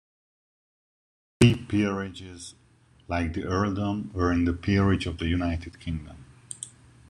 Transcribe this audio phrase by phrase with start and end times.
[1.41, 2.55] The three peerages,
[3.07, 6.25] like the earldom, were in the Peerage of the United Kingdom.